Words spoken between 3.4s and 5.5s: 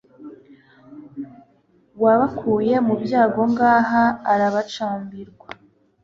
Ngaha arabacambirwa*